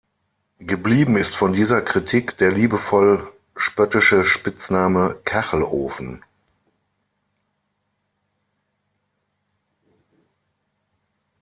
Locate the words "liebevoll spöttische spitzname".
2.51-5.15